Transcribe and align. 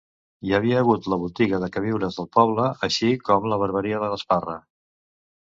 Hi 0.45 0.53
havia 0.59 0.77
hagut 0.83 1.09
la 1.13 1.19
botiga 1.25 1.59
de 1.63 1.69
queviures 1.75 2.17
del 2.21 2.29
poble 2.39 2.65
així 2.89 3.11
com 3.29 3.47
la 3.53 3.61
barbaria 3.67 4.01
de 4.07 4.11
l’Esparra. 4.15 4.59